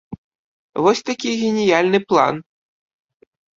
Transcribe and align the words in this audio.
Вось 0.85 1.01
такі 1.09 1.35
геніяльны 1.43 1.99
план. 2.09 2.43